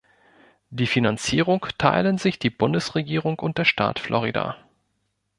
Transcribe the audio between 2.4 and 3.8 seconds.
Bundesregierung und der